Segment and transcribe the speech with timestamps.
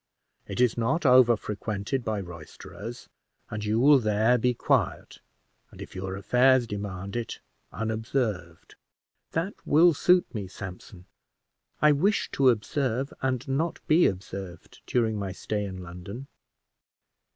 [0.47, 3.07] It is not over frequented by roisterers,
[3.51, 5.19] and you will there be quiet,
[5.69, 7.39] and, if your affairs demand it,
[7.71, 8.73] unobserved."
[9.33, 11.05] "That will suit me, Sampson:
[11.83, 16.25] I wish to observe and not be observed, during my stay in London."